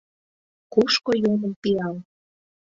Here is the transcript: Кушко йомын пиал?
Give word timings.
Кушко 0.73 1.11
йомын 1.23 1.53
пиал? 1.61 1.95